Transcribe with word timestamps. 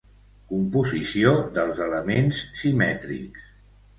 Composició 0.51 1.33
dels 1.59 1.83
elements 1.87 2.41
simètrics. 2.63 3.49